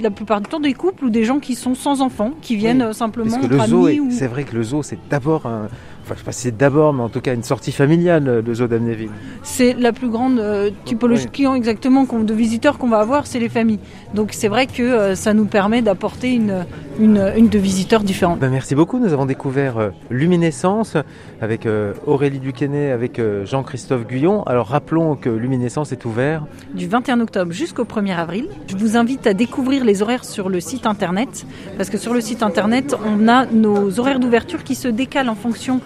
la 0.00 0.10
plupart 0.10 0.40
du 0.40 0.48
temps, 0.48 0.58
des 0.60 0.74
couples 0.74 1.04
ou 1.04 1.10
des 1.10 1.24
gens 1.24 1.38
qui 1.38 1.54
sont 1.54 1.74
sans 1.76 2.02
enfants, 2.02 2.32
qui 2.42 2.56
viennent 2.56 2.86
Oui, 2.88 2.94
simplement 2.94 3.30
Parce 3.30 3.46
que 3.46 3.54
entre 3.54 3.62
le 3.62 3.68
zoo, 3.68 3.88
ou- 4.00 4.10
c'est 4.10 4.26
vrai 4.26 4.42
que 4.44 4.54
le 4.56 4.62
zoo, 4.64 4.82
c'est 4.82 4.98
d'abord 5.08 5.46
un. 5.46 5.68
Enfin, 6.06 6.14
je 6.14 6.20
sais 6.20 6.24
pas 6.24 6.30
si 6.30 6.42
c'est 6.42 6.56
d'abord, 6.56 6.92
mais 6.92 7.02
en 7.02 7.08
tout 7.08 7.20
cas 7.20 7.34
une 7.34 7.42
sortie 7.42 7.72
familiale, 7.72 8.28
euh, 8.28 8.40
le 8.40 8.54
zoo 8.54 8.68
d'Amnéville. 8.68 9.10
C'est 9.42 9.72
la 9.72 9.92
plus 9.92 10.08
grande 10.08 10.38
euh, 10.38 10.70
typologie 10.84 11.22
Oui. 11.22 11.26
de 11.26 11.32
clients 11.32 11.54
exactement 11.56 12.04
de 12.04 12.32
visiteurs 12.32 12.78
qu'on 12.78 12.86
va 12.88 12.98
avoir, 13.00 13.26
c'est 13.26 13.40
les 13.40 13.48
familles. 13.48 13.80
Donc 14.14 14.30
c'est 14.32 14.46
vrai 14.46 14.68
que 14.68 14.84
euh, 14.84 15.14
ça 15.16 15.34
nous 15.34 15.46
permet 15.46 15.82
d'apporter 15.82 16.32
une, 16.32 16.64
une, 17.00 17.32
une 17.36 17.48
de 17.48 17.58
visiteurs 17.58 18.04
différente. 18.04 18.38
Ben, 18.38 18.50
merci 18.50 18.76
beaucoup. 18.76 19.00
Nous 19.00 19.12
avons 19.12 19.26
découvert 19.26 19.78
euh, 19.78 19.90
Luminescence 20.08 20.96
avec 21.40 21.66
euh, 21.66 21.92
Aurélie 22.06 22.38
Duquesnet, 22.38 22.92
avec 22.92 23.18
euh, 23.18 23.44
Jean-Christophe 23.44 24.06
Guyon. 24.06 24.44
Alors 24.44 24.68
rappelons 24.68 25.16
que 25.16 25.28
Luminescence 25.28 25.90
est 25.90 26.04
ouvert. 26.04 26.44
Du 26.74 26.86
21 26.86 27.18
octobre 27.18 27.50
jusqu'au 27.50 27.84
1er 27.84 28.14
avril. 28.14 28.46
Je 28.68 28.76
vous 28.76 28.96
invite 28.96 29.26
à 29.26 29.34
découvrir 29.34 29.84
les 29.84 30.02
horaires 30.02 30.24
sur 30.24 30.48
le 30.50 30.60
site 30.60 30.86
internet, 30.86 31.46
parce 31.76 31.90
que 31.90 31.98
sur 31.98 32.14
le 32.14 32.20
site 32.20 32.44
internet, 32.44 32.94
on 33.04 33.26
a 33.26 33.44
nos 33.46 33.98
horaires 33.98 34.20
d'ouverture 34.20 34.62
qui 34.62 34.76
se 34.76 34.86
décalent 34.86 35.30
en 35.30 35.34
fonction 35.34 35.80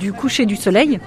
du 0.00 0.12
coucher 0.12 0.46
du 0.46 0.56
soleil. 0.56 1.00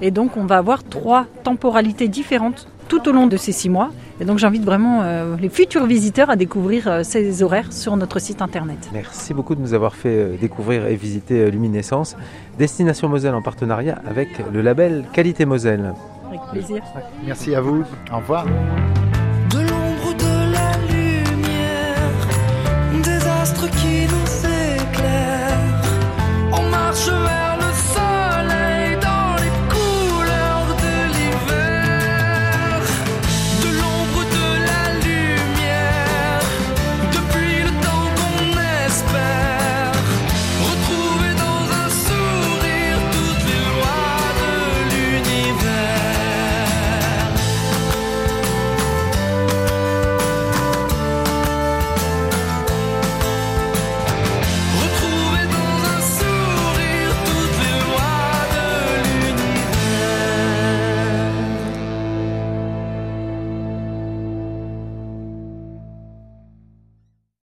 Et 0.00 0.10
donc 0.10 0.36
on 0.36 0.44
va 0.44 0.58
avoir 0.58 0.84
trois 0.84 1.26
temporalités 1.42 2.08
différentes 2.08 2.68
tout 2.88 3.08
au 3.08 3.12
long 3.12 3.26
de 3.26 3.36
ces 3.36 3.52
six 3.52 3.68
mois. 3.68 3.90
Et 4.20 4.24
donc 4.24 4.38
j'invite 4.38 4.64
vraiment 4.64 5.02
euh, 5.02 5.36
les 5.40 5.48
futurs 5.48 5.86
visiteurs 5.86 6.30
à 6.30 6.36
découvrir 6.36 6.86
euh, 6.86 7.02
ces 7.02 7.42
horaires 7.42 7.72
sur 7.72 7.96
notre 7.96 8.20
site 8.20 8.42
internet. 8.42 8.78
Merci 8.92 9.34
beaucoup 9.34 9.54
de 9.54 9.60
nous 9.60 9.74
avoir 9.74 9.96
fait 9.96 10.16
euh, 10.16 10.36
découvrir 10.36 10.86
et 10.86 10.94
visiter 10.94 11.50
Luminescence. 11.50 12.16
Destination 12.58 13.08
Moselle 13.08 13.34
en 13.34 13.42
partenariat 13.42 14.00
avec 14.06 14.28
le 14.52 14.62
label 14.62 15.04
Qualité 15.12 15.46
Moselle. 15.46 15.94
Avec 16.28 16.40
plaisir. 16.52 16.82
Merci 17.26 17.54
à 17.54 17.60
vous, 17.60 17.82
au 18.12 18.16
revoir. 18.16 18.46